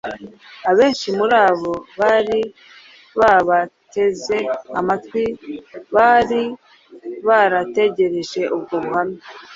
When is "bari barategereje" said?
5.95-8.41